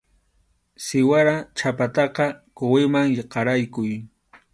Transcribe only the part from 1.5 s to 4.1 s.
chhapataqa quwiman qaraykuy.